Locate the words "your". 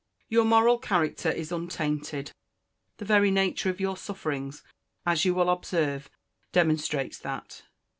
0.29-0.45, 3.79-3.95